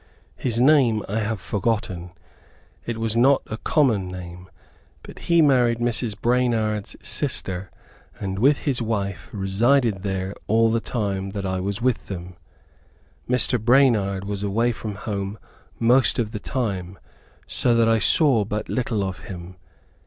His 0.35 0.59
name 0.59 1.03
I 1.07 1.19
have 1.19 1.39
forgotten; 1.39 2.09
it 2.87 2.97
was 2.97 3.15
not 3.15 3.43
a 3.45 3.57
common 3.57 4.07
name, 4.07 4.49
but 5.03 5.19
he 5.29 5.43
married 5.43 5.77
Mrs. 5.77 6.19
Branard's 6.19 6.95
sister, 7.07 7.69
and 8.19 8.39
with 8.39 8.61
his 8.63 8.81
wife 8.81 9.29
resided 9.31 10.01
there 10.01 10.33
all 10.47 10.71
the 10.71 10.79
time 10.79 11.29
that 11.37 11.45
I 11.45 11.59
was 11.59 11.83
with 11.83 12.07
them. 12.07 12.35
Mr. 13.29 13.59
Branard 13.63 14.23
was 14.23 14.41
away 14.41 14.71
from 14.71 14.95
home 14.95 15.37
most 15.77 16.17
of 16.17 16.31
the 16.31 16.39
time, 16.39 16.97
so 17.45 17.75
that 17.75 17.87
I 17.87 17.99
saw 17.99 18.43
but 18.43 18.69
little 18.69 19.03
of 19.03 19.19
him. 19.19 19.55